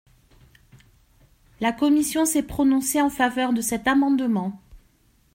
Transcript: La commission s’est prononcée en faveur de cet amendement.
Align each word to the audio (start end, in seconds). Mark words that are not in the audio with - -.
La 1.59 1.71
commission 1.73 2.25
s’est 2.25 2.41
prononcée 2.41 2.99
en 3.03 3.11
faveur 3.11 3.53
de 3.53 3.61
cet 3.61 3.87
amendement. 3.87 4.59